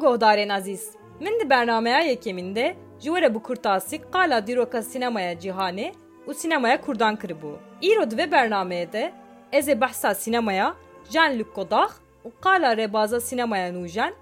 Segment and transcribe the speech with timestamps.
[0.00, 0.90] Gohdarên azîz.
[1.20, 5.92] Min di bernameya yekemîn ji were bi kurtasî qala dîroka sînemaya cîhanê
[6.28, 7.52] û sînemaya Kurdan kiribû.
[7.82, 9.12] Îro di vê bernameyê de
[9.52, 10.74] ez ê behsa sînemaya
[11.12, 11.92] Jean-Luc Godard
[12.24, 14.12] û qala rêbaza sînemaya nûjen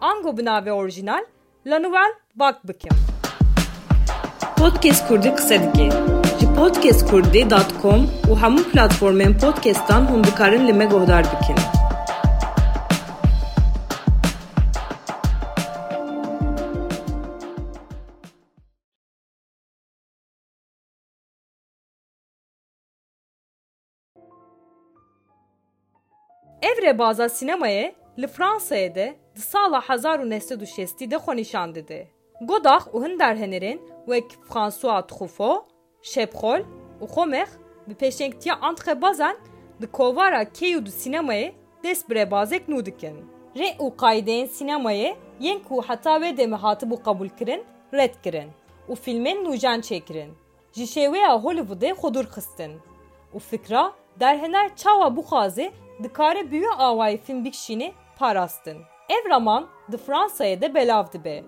[0.00, 1.24] ango bi navê orjînal
[1.66, 2.92] La Nouvelle Vague bikim.
[4.56, 5.90] Podcast Kurdî qise dike.
[6.40, 8.00] Ji podcastkurdî.com
[8.30, 10.88] û hemû platformên podcastan hûn dikarin li me.
[26.62, 31.36] Ev rêbaza sînemayê li Fransayê de di sala hezar û nehsed û şestî de xwe
[31.36, 32.08] nîşan dide.
[32.48, 33.78] Godax û hin derhenerên
[34.10, 35.64] wek François Truffaut,
[36.02, 36.60] Şepxol
[37.02, 37.48] û Xomex
[37.88, 39.36] bi pêşengtiya entrebazan
[39.80, 41.52] di kovara kêy û di sînemayê
[41.84, 43.16] dest bi rêbazek nû dikin.
[43.56, 48.50] Rê û qaydeyên sînemayê yên ku heta wê demê hatibû qebûl kirin, red kirin
[48.88, 50.30] û filmên nûjan çêkirin.
[50.72, 52.72] Ji şêweya Hollywoodê xwe xistin
[53.34, 58.78] û fikra derhener çawa bixwaze dikare büyü avayê film bikişînê parastin.
[59.08, 61.44] Ev raman di Fransayê de belav dibe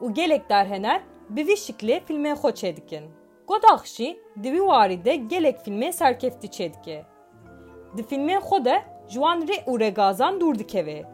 [0.00, 3.04] û gelek derhener bi vî şiklê filmên xwe çêdikin.
[3.48, 7.02] Godax jî di wî warî de gelek filmê serkeftî çêdike.
[7.96, 11.04] Di filmên xwe de ji wan rê û regazan dûr dikeve.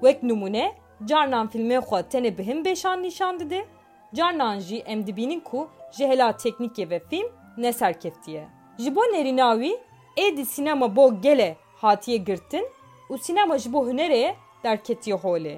[0.00, 0.72] Wek numune
[1.04, 3.64] carnan filmên xwe tenê bi hin bêşan nîşan dide,
[4.14, 8.48] carnan jî em dibînin ku ji hela teknîkê ve film neserkeftiye.
[8.78, 9.72] Ji bo nêrîna wî
[10.16, 12.66] êdî sînema bo gele hatiye girtin
[13.10, 15.56] û sînema ji bo hunerê derketiye holê.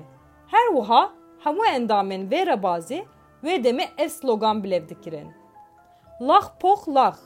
[0.53, 1.13] Her wiha
[1.45, 3.05] hemû endamên vê rebazî
[3.45, 5.29] wê demê ev slogan bilev dikirin.
[6.21, 7.19] Lax pox lax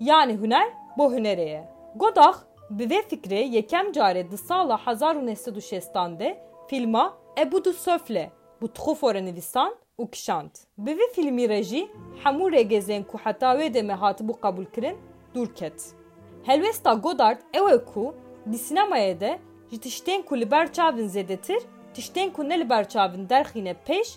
[0.00, 1.68] yani huner bo hunerê ye.
[1.96, 2.36] Godax
[2.70, 7.64] bi vê fikrê yekem carê di sala hezar û nehsed û şestan de filma Ebu
[7.64, 10.50] du Söfle bu txufore nivîsan û kişand.
[10.78, 11.88] Bi vê filmî re jî
[12.24, 14.96] hemû rêgezên ku heta wê demê hatibû qebûl kirin
[15.34, 15.94] dûr ket.
[16.42, 18.14] Helwesta Godard ew e ku
[18.52, 19.38] di sînemayê de
[19.70, 21.62] ji tiştên ku li ber çavên zêdetir,
[21.94, 24.08] tiştên ku ne li ber çavên derxîne pêş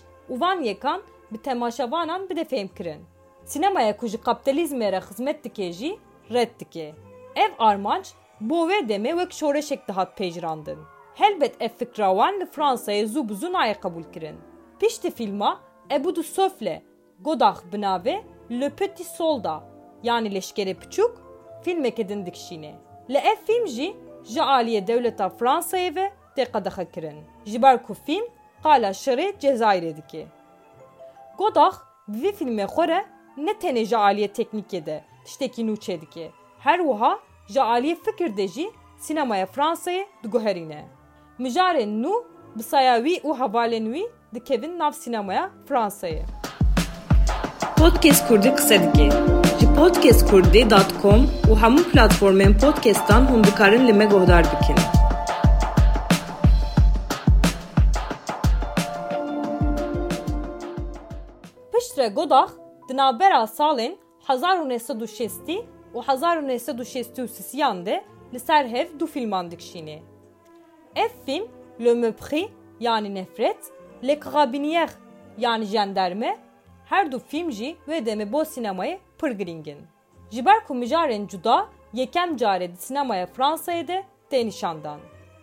[0.62, 1.02] yekan
[1.32, 3.02] bi temaşevanan bide fêm kirin.
[3.44, 5.96] Sînemaya ku ji kapitalizmê re xizmet dike
[6.32, 6.94] red dike.
[7.36, 8.06] Ev armanc
[8.40, 10.78] bo wê demê wek şoreşek dihat pêjrandin.
[11.14, 14.36] Helbet ev fikra wan li Fransayê zû bi zû naye qebûl kirin.
[14.80, 15.60] Piştî filma
[15.90, 16.82] Ebu du Söfle
[17.20, 17.80] Godax bi
[18.50, 19.62] Le Petit Soldat
[20.02, 21.12] yani leşkerê piçûk
[21.64, 22.74] filmekê din dikişîne.
[23.10, 27.24] Li ev film jî ji aliyê dewleta Fransayê ve tê qedexe kirin.
[27.44, 28.24] Ji ber ku film
[28.62, 30.26] qala şerê Cezayirê dike.
[31.38, 31.74] Godax
[32.08, 33.04] bi filmê xwe re
[33.36, 36.30] ne tenê ji aliyê teknîkê de tiştekî nû çê dike.
[36.58, 40.84] Her wiha ji aliyê fikir de jî sînemaya Fransayê diguherîne.
[41.38, 42.24] Mijarên nû
[42.56, 46.22] bi saya wî û hevalên wî dikevin nav sînemaya Fransayê.
[47.76, 49.39] Podcast Kurdî qise dike.
[49.80, 51.20] Ji podcastkurdî.com
[51.50, 54.76] û hemû platformên podcastan hûn dikarin li me guhdar bikin.
[61.72, 62.50] Piştre Godax
[62.88, 63.96] di navbera salên
[64.26, 65.58] hezar û nehsed û şestî
[65.94, 68.04] û hezar û nehsed û şestî û sisiyan de
[68.34, 70.02] li ser hev du filman dikişîne.
[70.96, 71.44] Ev film
[71.84, 72.48] Le Mepris
[72.80, 73.72] yani nefret,
[74.04, 74.90] Le Carabinier
[75.38, 76.36] yani jandarme
[76.84, 79.78] her du film jî wê demê bo sînemayê pir giring in.
[80.30, 85.00] Ji ber ku mijarên cuda yekem carê di sînemaya Fransayê de tê nîşandan.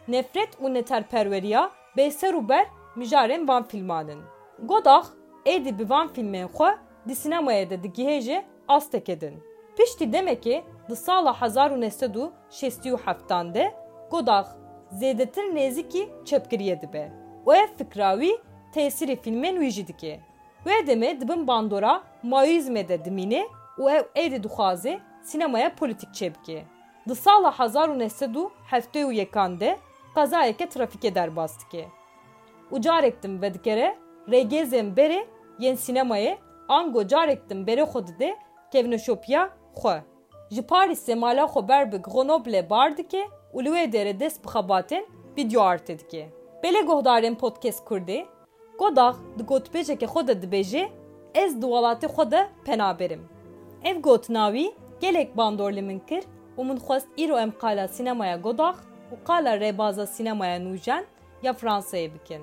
[0.08, 4.22] Nefret û neterperweriya bêser û ber mijarên van filmanin.
[4.64, 5.08] Godax
[5.46, 6.78] êdî bi van filmên xwe
[7.08, 9.44] di sînemayê de digihêje astek edin.
[9.78, 13.74] Piştî demekê di sala û şestî û heftan de
[14.12, 14.48] Godax
[14.92, 17.12] zêdetir nêzîkî çepkiriye dibe.
[17.46, 18.38] û ev fikra wî
[18.74, 20.20] tesîrê filmên wî jî dike.
[20.66, 23.48] Wê demê dibin bandora maoîzmê de dimîne
[23.80, 26.60] ew êdî dixwaze sînemaya polîtîk çêbike.
[27.08, 29.78] Di sala hezar û nehsed û heftê û yekan de
[30.16, 31.88] qezayeke trafîkê derbas dike.
[32.72, 33.96] û carek din vedikere
[34.28, 35.26] rêgezên berê
[35.60, 36.38] yên sînemayê
[36.68, 38.38] ango carek din berê xwe dide
[38.72, 40.04] kevneşopiya xwe.
[40.50, 43.24] Ji Parîsê mala xwe ber bi Grenoble bar dike
[43.54, 45.06] û li wê derê dest bi xebatên
[45.38, 46.30] video artê dike.
[46.64, 48.26] Belê guhdarên podcast Kurdî,
[48.80, 50.90] Godax di gotpêjekê xwe de dibêje
[51.34, 53.37] ez di welatê penaberim.
[53.84, 54.72] Ev gotnawî
[55.02, 56.24] gelek bandor li min kir
[56.58, 58.76] û min xwest îro em qala sînemaya Godax
[59.14, 61.04] û qala rêbaza sînemaya nûjen
[61.44, 62.42] ya Fransayê bikin.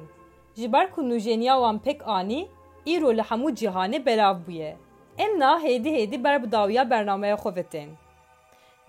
[0.57, 2.49] Ji ber ku nûjeniya wan pek anî
[2.87, 4.77] îro li hemû cîhanê belav bûye.
[5.19, 7.89] Em na hêdî hêdî ber bi dawiya bernameya xwe vetên.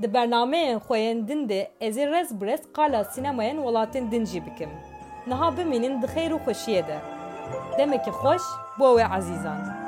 [0.02, 4.26] Di bernameyên xwe yên din de ez ê rez bi rez qala sînemayên welatên din
[4.26, 4.70] jî bikim.
[5.28, 6.98] niha bimînin di xêr û xweşiyê de.
[7.78, 8.42] Demekî xweş
[8.80, 9.85] bo ew ê ezîzan.